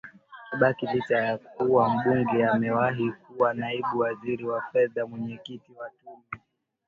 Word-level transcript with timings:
Kibaki 0.49 0.85
licha 0.87 1.17
ya 1.25 1.37
kuwa 1.37 1.89
mbunge 1.93 2.45
amewahi 2.45 3.11
kuwa 3.11 3.53
Naibu 3.53 3.99
Waziri 3.99 4.45
wa 4.45 4.61
Fedha 4.61 5.07
Mwenyekiti 5.07 5.71
wa 5.79 5.89
Tume 5.89 6.23